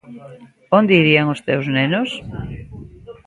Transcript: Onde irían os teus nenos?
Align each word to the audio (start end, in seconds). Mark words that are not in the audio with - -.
Onde 0.77 0.97
irían 1.01 1.27
os 1.33 1.43
teus 1.47 1.65
nenos? 1.77 2.09